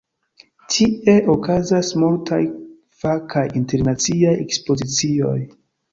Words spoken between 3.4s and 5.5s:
internaciaj ekspozicioj.